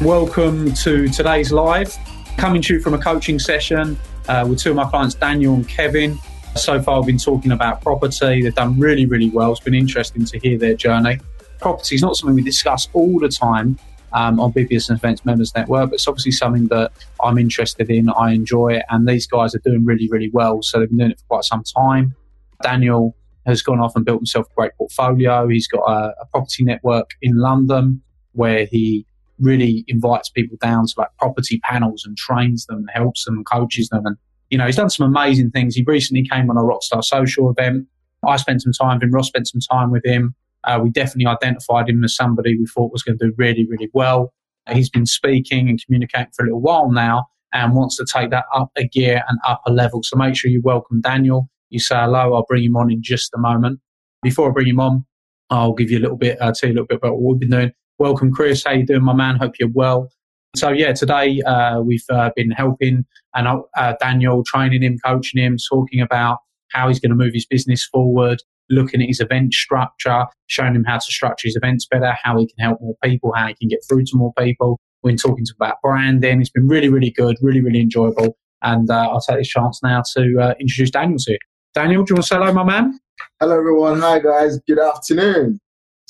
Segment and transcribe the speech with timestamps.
[0.00, 1.94] Welcome to today's live.
[2.38, 5.68] Coming to you from a coaching session uh, with two of my clients, Daniel and
[5.68, 6.18] Kevin.
[6.56, 8.40] So far, I've been talking about property.
[8.40, 9.52] They've done really, really well.
[9.52, 11.20] It's been interesting to hear their journey.
[11.58, 13.78] Property is not something we discuss all the time
[14.14, 18.08] um, on Big Business Events Members Network, but it's obviously something that I'm interested in,
[18.08, 20.62] I enjoy, it and these guys are doing really, really well.
[20.62, 22.14] So they've been doing it for quite some time.
[22.62, 25.46] Daniel has gone off and built himself a great portfolio.
[25.46, 28.00] He's got a, a property network in London
[28.32, 29.04] where he
[29.40, 33.46] really invites people down to like property panels and trains them and helps them and
[33.46, 34.06] coaches them.
[34.06, 34.16] And,
[34.50, 35.74] you know, he's done some amazing things.
[35.74, 37.86] He recently came on a Rockstar Social event.
[38.26, 39.12] I spent some time with him.
[39.12, 40.34] Ross spent some time with him.
[40.64, 43.88] Uh, we definitely identified him as somebody we thought was going to do really, really
[43.94, 44.32] well.
[44.70, 48.44] He's been speaking and communicating for a little while now and wants to take that
[48.54, 50.02] up a gear and up a level.
[50.02, 51.48] So make sure you welcome Daniel.
[51.70, 52.34] You say hello.
[52.34, 53.80] I'll bring him on in just a moment.
[54.22, 55.06] Before I bring him on,
[55.48, 57.40] I'll give you a little bit, uh, tell you a little bit about what we've
[57.40, 57.72] been doing.
[58.00, 58.64] Welcome, Chris.
[58.64, 59.36] How you doing, my man?
[59.36, 60.10] Hope you're well.
[60.56, 65.58] So yeah, today uh, we've uh, been helping and uh, Daniel, training him, coaching him,
[65.70, 66.38] talking about
[66.70, 68.38] how he's going to move his business forward,
[68.70, 72.46] looking at his event structure, showing him how to structure his events better, how he
[72.46, 74.80] can help more people, how he can get through to more people.
[75.02, 76.40] We've been talking to about branding.
[76.40, 78.34] It's been really, really good, really, really enjoyable.
[78.62, 81.38] And uh, I'll take this chance now to uh, introduce Daniel to you.
[81.74, 82.98] Daniel, do you want to say hello, my man?
[83.40, 84.00] Hello, everyone.
[84.00, 84.58] Hi, guys.
[84.66, 85.60] Good afternoon.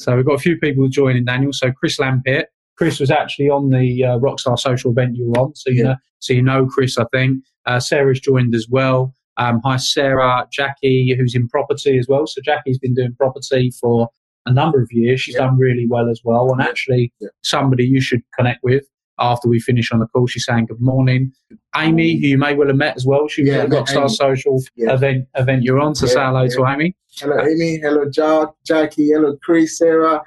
[0.01, 1.53] So we've got a few people joining Daniel.
[1.53, 2.45] So Chris Lampitt.
[2.79, 5.83] Chris was actually on the uh, Rockstar Social event you were on, so you yeah.
[5.83, 6.97] know, so you know Chris.
[6.97, 9.15] I think uh, Sarah's joined as well.
[9.37, 10.49] Um, hi, Sarah.
[10.51, 12.27] Jackie, who's in property as well.
[12.27, 14.09] So Jackie's been doing property for
[14.47, 15.21] a number of years.
[15.21, 15.43] She's yeah.
[15.43, 17.29] done really well as well, and actually yeah.
[17.43, 18.85] somebody you should connect with
[19.21, 20.27] after we finish on the call.
[20.27, 21.33] She's saying good morning.
[21.77, 23.29] Amy, who you may well have met as well.
[23.29, 24.09] She was yeah, at Rockstar Amy.
[24.09, 24.95] Social yeah.
[24.95, 25.95] event event you're on.
[25.95, 26.97] So yeah, say hello to Amy.
[27.19, 27.79] Hello, Amy.
[27.79, 29.09] Hello, Jack, Jackie.
[29.09, 30.23] Hello, Chris, Sarah.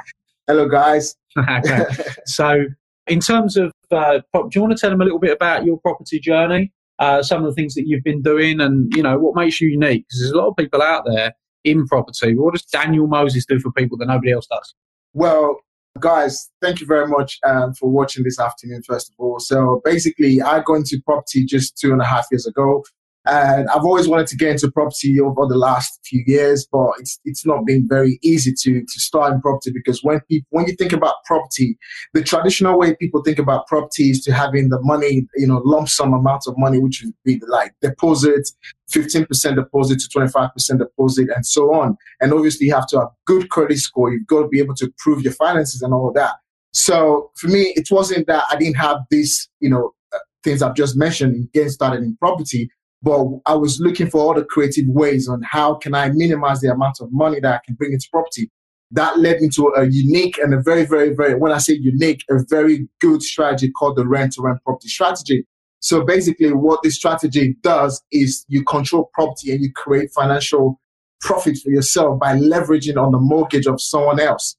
[0.47, 1.15] Hello, guys.
[1.37, 1.85] okay.
[2.25, 2.65] So,
[3.07, 5.79] in terms of, uh, do you want to tell them a little bit about your
[5.79, 6.71] property journey?
[6.99, 9.69] Uh, some of the things that you've been doing, and you know what makes you
[9.69, 10.05] unique?
[10.07, 11.33] Because there's a lot of people out there
[11.63, 12.35] in property.
[12.35, 14.75] What does Daniel Moses do for people that nobody else does?
[15.13, 15.59] Well,
[15.99, 19.39] guys, thank you very much um, for watching this afternoon, first of all.
[19.39, 22.83] So basically, I got into property just two and a half years ago.
[23.25, 27.19] And I've always wanted to get into property over the last few years, but it's
[27.23, 30.75] it's not been very easy to to start in property because when people when you
[30.75, 31.77] think about property,
[32.13, 35.87] the traditional way people think about property is to having the money, you know, lump
[35.87, 38.49] sum amount of money, which would be like deposit,
[38.91, 41.95] 15% deposit to 25% deposit, and so on.
[42.19, 44.11] And obviously, you have to have good credit score.
[44.11, 46.35] You've got to be able to prove your finances and all that.
[46.73, 50.75] So for me, it wasn't that I didn't have these, you know, uh, things I've
[50.75, 52.69] just mentioned in getting started in property
[53.03, 57.01] but I was looking for other creative ways on how can I minimize the amount
[57.01, 58.49] of money that I can bring into property.
[58.91, 62.23] That led me to a unique and a very, very, very, when I say unique,
[62.29, 65.45] a very good strategy called the rent to rent property strategy.
[65.79, 70.79] So basically what this strategy does is you control property and you create financial
[71.19, 74.55] profit for yourself by leveraging on the mortgage of someone else.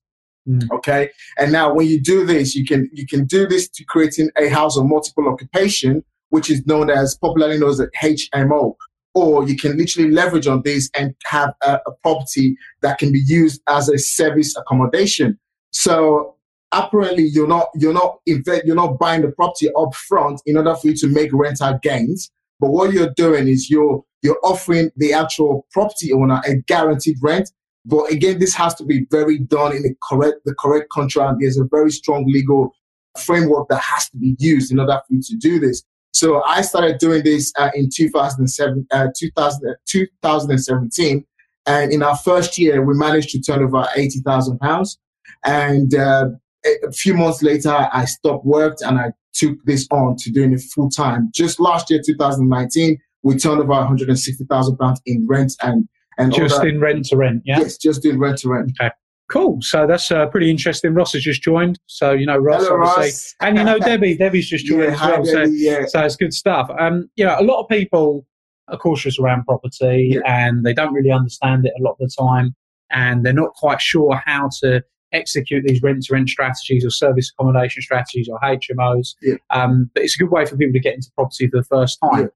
[0.47, 0.71] Mm.
[0.71, 1.09] Okay.
[1.39, 4.49] And now when you do this, you can, you can do this to creating a
[4.49, 8.75] house of multiple occupation which is known as popularly known as HMO.
[9.15, 13.23] Or you can literally leverage on this and have a, a property that can be
[13.25, 15.39] used as a service accommodation.
[15.71, 16.35] So
[16.73, 20.89] apparently you're not you're not you're not buying the property up front in order for
[20.89, 22.33] you to make rental gains.
[22.59, 27.49] But what you're doing is you're you're offering the actual property owner a guaranteed rent.
[27.85, 31.37] But again, this has to be very done in the correct the correct contract.
[31.39, 32.75] There's a very strong legal
[33.17, 35.85] framework that has to be used in order for you to do this.
[36.15, 41.25] So I started doing this uh, in 2007, uh, 2000, 2017.
[41.67, 44.99] And in our first year, we managed to turn over 80,000 pounds.
[45.45, 46.27] And uh,
[46.65, 50.61] a few months later, I stopped work and I took this on to doing it
[50.61, 51.31] full time.
[51.35, 56.81] Just last year, 2019, we turned over 160,000 pounds in rent and And just in
[56.81, 57.59] rent to rent, yeah?
[57.59, 58.73] Yes, just doing rent to rent.
[58.81, 58.93] Okay.
[59.31, 59.59] Cool.
[59.63, 60.93] So that's uh, pretty interesting.
[60.95, 61.79] Ross has just joined.
[61.87, 63.05] So, you know, Ross, Hello, obviously.
[63.05, 63.35] Ross.
[63.41, 64.17] And, you know, Debbie.
[64.19, 65.25] Debbie's just joined Yeah, as hi, well.
[65.25, 65.87] So, Debbie, yeah.
[65.87, 66.71] so it's good stuff.
[66.79, 68.27] Um, you know, a lot of people
[68.69, 70.21] are cautious around property Yeah.
[70.27, 72.55] and they don't really understand it a lot of the time.
[72.91, 74.83] And they're not quite sure how to
[75.13, 79.15] execute these rent to rent strategies or service accommodation strategies or HMOs.
[79.23, 79.37] Yeah.
[79.51, 81.99] Um, but it's a good way for people to get into property for the first
[82.03, 82.21] time.
[82.23, 82.27] Yeah.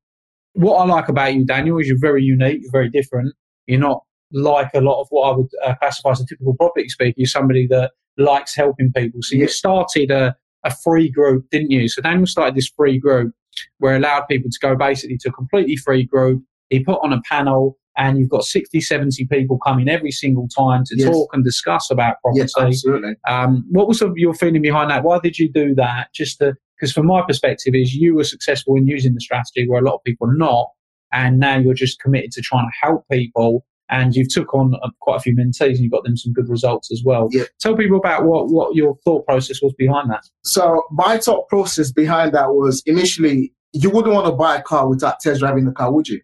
[0.54, 3.34] What I like about you, Daniel, is you're very unique, you're very different.
[3.66, 4.02] You're not
[4.32, 7.14] like a lot of what I would uh, classify as a typical property speaker.
[7.16, 9.20] You're somebody that likes helping people.
[9.22, 11.88] So you started a, a free group, didn't you?
[11.88, 13.32] So Daniel started this free group
[13.78, 16.42] where it allowed people to go basically to a completely free group.
[16.70, 20.84] He put on a panel and you've got 60, 70 people coming every single time
[20.86, 21.08] to Yes.
[21.08, 22.40] talk and discuss about property.
[22.40, 23.14] Yes, absolutely.
[23.26, 25.02] Um, what was your feeling behind that?
[25.02, 26.12] Why did you do that?
[26.14, 29.80] Just to, because, from my perspective, is you were successful in using the strategy where
[29.80, 30.70] a lot of people are not,
[31.12, 34.88] and now you're just committed to trying to help people, and you've took on uh,
[35.00, 37.28] quite a few mentees and you've got them some good results as well.
[37.30, 37.44] Yeah.
[37.60, 40.24] Tell people about what what your thought process was behind that.
[40.44, 44.88] So my thought process behind that was initially you wouldn't want to buy a car
[44.88, 46.20] without test driving the car, would you?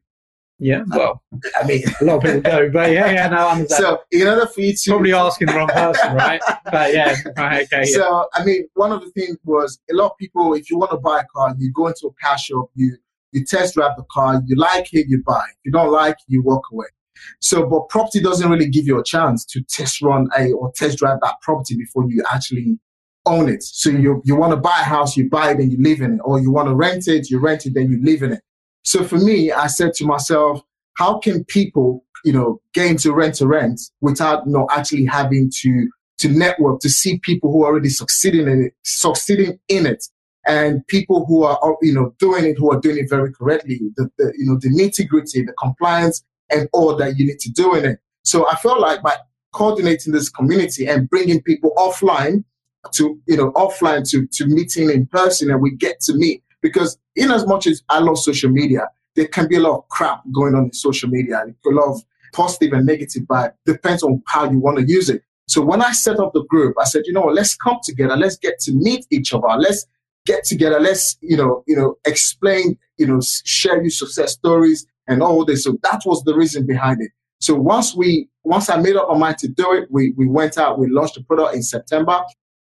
[0.59, 1.23] Yeah, well,
[1.61, 3.83] I mean, a lot of people do, but yeah, yeah, no, I understand.
[3.83, 6.41] so in order for you to Probably asking the wrong person, right?
[6.71, 7.97] But yeah, right, okay, yeah.
[7.97, 10.55] So I mean, one of the things was a lot of people.
[10.55, 12.97] If you want to buy a car, you go into a car shop, you
[13.33, 15.43] you test drive the car, you like it, you buy.
[15.51, 16.87] If you don't like, it, you walk away.
[17.41, 20.99] So, but property doesn't really give you a chance to test run a or test
[20.99, 22.79] drive that property before you actually
[23.27, 23.63] own it.
[23.63, 26.15] So you you want to buy a house, you buy it and you live in
[26.15, 28.41] it, or you want to rent it, you rent it, then you live in it.
[28.85, 30.61] So for me, I said to myself,
[30.95, 35.51] how can people, you know, get into rent to rent without you know, actually having
[35.63, 35.89] to
[36.19, 40.05] to network to see people who are already succeeding in it, succeeding in it,
[40.47, 43.81] and people who are you know doing it who are doing it very correctly.
[43.97, 47.51] The, the you know the nitty gritty, the compliance, and all that you need to
[47.51, 47.99] do in it.
[48.23, 49.17] So I felt like by
[49.53, 52.45] coordinating this community and bringing people offline
[52.93, 56.99] to you know offline to to meeting in person, and we get to meet because
[57.17, 60.23] in as much as I love social media, there can be a lot of crap
[60.35, 62.03] going on in social media, a lot of
[62.33, 63.53] positive and negative vibe.
[63.65, 65.23] Depends on how you want to use it.
[65.47, 68.17] So when I set up the group, I said, you know what, let's come together,
[68.17, 69.87] let's get to meet each other, let's
[70.27, 75.23] get together, let's you know, you know, explain, you know, share your success stories and
[75.23, 75.65] all this.
[75.65, 77.11] So that was the reason behind it.
[77.41, 80.59] So once we once I made up my mind to do it, we we went
[80.59, 82.23] out, we launched the product in September.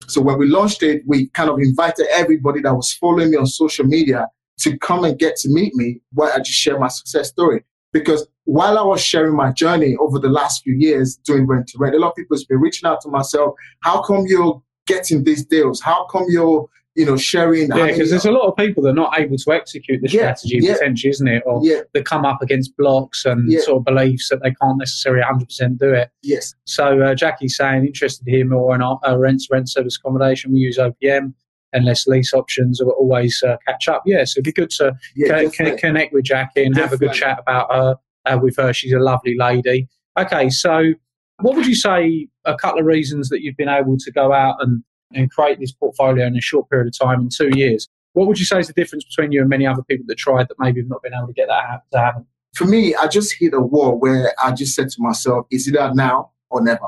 [0.07, 3.47] So when we launched it, we kind of invited everybody that was following me on
[3.47, 4.27] social media
[4.59, 7.63] to come and get to meet me where I just share my success story.
[7.93, 11.77] Because while I was sharing my journey over the last few years doing rent to
[11.77, 15.23] rent, a lot of people have been reaching out to myself, how come you're getting
[15.23, 15.81] these deals?
[15.81, 16.67] How come you're,
[16.97, 17.69] you know, sharing?
[17.69, 20.33] Yeah, because there's a lot of people that are not able to execute the Yeah,
[20.33, 20.73] strategy yeah.
[20.73, 21.43] potentially, isn't it?
[21.45, 23.59] Or yeah, that come up against blocks and Yeah.
[23.61, 26.09] sort of beliefs that they can't necessarily 100% do it.
[26.23, 29.97] yes, So uh, Jackie's saying interested to hear more on our uh, rent rent service
[29.97, 30.51] accommodation.
[30.51, 31.33] We use OPM
[31.73, 32.81] and less lease options.
[32.81, 34.01] Or always uh, catch up.
[34.05, 36.97] Yeah, so it'd be good to yeah, co- co- connect with Jackie and have a
[36.97, 37.95] good chat about her
[38.25, 38.73] uh, with her.
[38.73, 39.87] She's a lovely lady.
[40.19, 40.93] Okay, so
[41.41, 44.55] what would you say a couple of reasons that you've been able to go out
[44.61, 44.81] and,
[45.13, 47.87] and create this portfolio in a short period of time in two years?
[48.13, 50.47] What would you say is the difference between you and many other people that tried
[50.49, 52.25] that maybe have not been able to get that ha- to happen?
[52.57, 55.93] for me, I just hit a wall where I just said to myself, is either
[55.93, 56.87] now or never.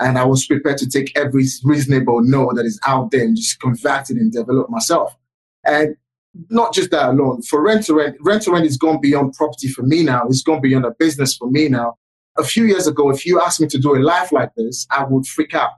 [0.00, 3.60] And I was prepared to take every reasonable no that is out there and just
[3.60, 5.16] convert it and develop myself.
[5.64, 5.94] And
[6.48, 7.42] not just that alone.
[7.42, 10.22] For rent to rent, rent to rent is gone beyond property for me now.
[10.26, 11.96] It's gone beyond a business for me now.
[12.36, 15.04] A few years ago, if you asked me to do a life like this, I
[15.04, 15.70] would freak out.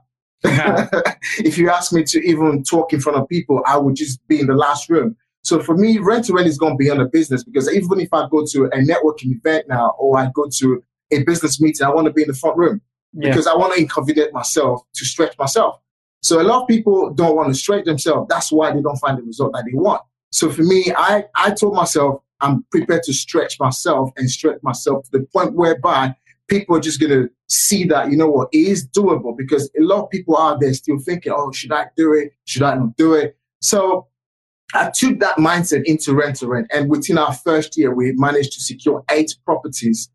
[1.39, 4.39] if you ask me to even talk in front of people, I would just be
[4.39, 5.15] in the last room.
[5.43, 7.99] So for me, rent to rent is going to be beyond a business because even
[7.99, 11.85] if I go to a networking event now or I go to a business meeting,
[11.85, 12.81] I want to be in the front room
[13.13, 13.29] Yeah.
[13.29, 15.79] because I want to inconvenience myself to stretch myself.
[16.21, 18.27] So a lot of people don't want to stretch themselves.
[18.29, 20.01] That's why they don't find the result that they want.
[20.31, 25.05] So for me, I, I told myself I'm prepared to stretch myself and stretch myself
[25.05, 26.15] to the point whereby
[26.47, 29.83] people are just going to see that, you know what, it is doable because a
[29.83, 32.33] lot of people out there still thinking, oh, should I do it?
[32.45, 33.37] Should I not do it?
[33.61, 34.07] So
[34.73, 36.67] I took that mindset into rent to rent.
[36.73, 40.09] And within our first year, we managed to secure eight properties,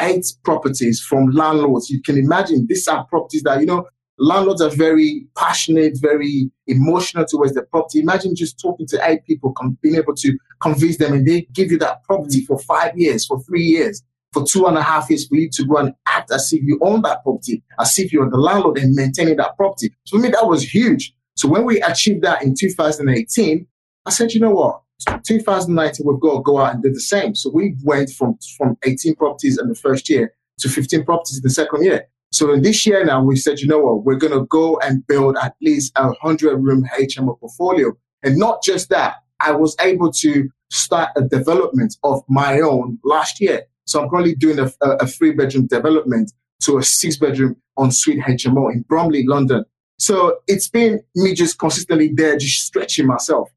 [0.00, 1.90] eight properties from landlords.
[1.90, 3.86] You can imagine these are properties that, you know,
[4.18, 8.00] landlords are very passionate, very emotional towards the property.
[8.00, 11.78] Imagine just talking to eight people, being able to convince them, and they give you
[11.78, 12.46] that property mm.
[12.46, 14.02] for five years, for three years,
[14.36, 16.78] for two and a half years for you to go and act as if you
[16.82, 19.90] own that property, as if you're the landlord and maintaining that property.
[20.04, 21.14] So for me, that was huge.
[21.36, 23.66] So when we achieved that in 2018,
[24.04, 24.82] I said, you know what?
[25.26, 27.34] 2019, we've got to go out and do the same.
[27.34, 31.42] So we went from, from 18 properties in the first year to 15 properties in
[31.42, 32.06] the second year.
[32.30, 35.06] So in this year now, we said, you know what, we're going to go and
[35.06, 37.92] build at least a 100 room HMO portfolio.
[38.22, 43.40] And not just that, I was able to start a development of my own last
[43.40, 43.62] year.
[43.86, 48.20] So I'm currently doing a, a three bedroom development to a six bedroom on ensuite
[48.20, 49.64] HMO in Bromley, London.
[49.98, 53.48] So it's been me just consistently there, just stretching myself.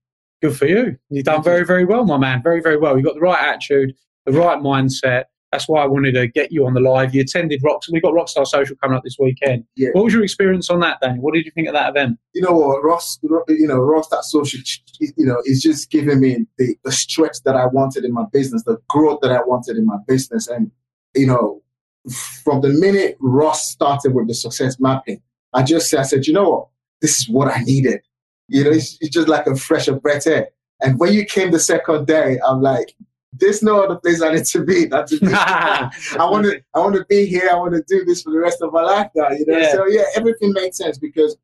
[0.42, 0.98] Good for you.
[1.10, 2.42] You've done very, very well, my man.
[2.42, 2.96] Very, very well.
[2.96, 3.94] You've got the right attitude,
[4.26, 5.26] the right mindset.
[5.52, 7.16] That's why I wanted to get you on the live.
[7.16, 7.90] You attended Rocks.
[7.90, 9.66] We got Rockstar Social coming up this weekend.
[9.76, 9.90] Yeah.
[9.94, 11.24] What was your experience on that, Daniel?
[11.24, 12.20] What did you think of that event?
[12.34, 13.18] You know what, Ross?
[13.24, 14.60] You know, Rockstar Social.
[15.00, 18.64] You know, is just giving me the, the stretch that I wanted in my business,
[18.64, 20.72] the growth that I wanted in my business, and
[21.16, 21.64] you know,
[22.44, 25.22] from the minute Ross started with the success mapping,
[25.54, 26.68] I just said, I said, you know what,
[27.02, 28.02] this is what I needed.
[28.48, 30.50] You know, it's, it's just like a fresh breath air.
[30.82, 32.96] And when you came the second day, I'm like,
[33.34, 34.86] there's no other place I need to be.
[34.86, 36.62] That's I want to.
[36.76, 37.50] I want to be here.
[37.52, 39.30] I want to do this for the rest of my life now.
[39.30, 39.58] You know.
[39.58, 39.72] Yeah.
[39.72, 41.38] So yeah, everything makes sense because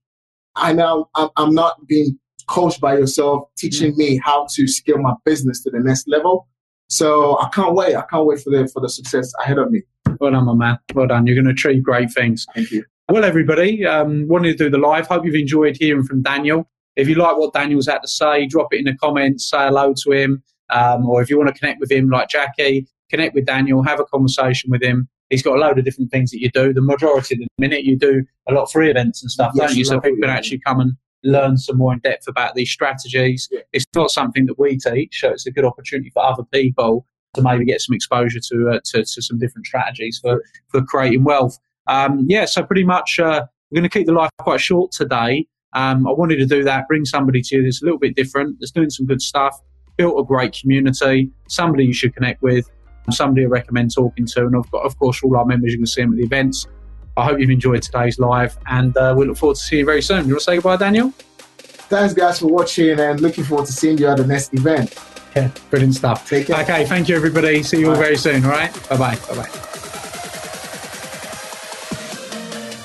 [0.55, 3.97] I now I'm, I'm not being coached by yourself, teaching mm.
[3.97, 6.47] me how to scale my business to the next level.
[6.87, 7.95] So I can't wait.
[7.95, 9.83] I can't wait for the for the success ahead of me.
[10.19, 10.79] Well done, my man.
[10.93, 11.27] Well done.
[11.27, 12.45] You're going to achieve great things.
[12.53, 12.85] Thank you.
[13.09, 15.07] Well, everybody, um, wanted to do the live.
[15.07, 16.67] Hope you've enjoyed hearing from Daniel.
[16.95, 19.49] If you like what Daniel's had to say, drop it in the comments.
[19.49, 20.41] Say hello to him.
[20.69, 23.99] Um, or if you want to connect with him like Jackie, connect with Daniel, have
[23.99, 25.07] a conversation with him.
[25.29, 26.73] He's got a load of different things that you do.
[26.73, 29.69] The majority of the minute you do a lot of free events and stuff, yes,
[29.69, 29.85] don't you?
[29.85, 30.93] So people can actually come and
[31.23, 33.49] learn some more in depth about these strategies.
[33.51, 33.61] Yeah.
[33.73, 37.41] It's not something that we teach, so it's a good opportunity for other people to
[37.41, 41.57] maybe get some exposure to uh, to, to, some different strategies for for creating wealth.
[41.87, 45.47] Um, yeah, so pretty much uh, we're going to keep the life quite short today.
[45.73, 48.57] Um, I wanted to do that, bring somebody to you that's a little bit different,
[48.59, 49.59] that's doing some good stuff
[49.97, 52.69] built a great community, somebody you should connect with,
[53.11, 54.45] somebody I recommend talking to.
[54.45, 56.67] And of, of course, all our members, you can see them at the events.
[57.17, 60.01] I hope you've enjoyed today's live and uh, we look forward to seeing you very
[60.01, 60.27] soon.
[60.27, 61.13] You want to say goodbye, Daniel?
[61.87, 64.97] Thanks, guys, for watching and looking forward to seeing you at the next event.
[65.35, 66.27] Yeah, brilliant stuff.
[66.27, 66.61] Take care.
[66.61, 67.63] Okay, thank you, everybody.
[67.63, 68.43] See you all very soon.
[68.43, 68.73] All right.
[68.89, 69.15] Bye-bye.
[69.15, 69.74] Bye bye.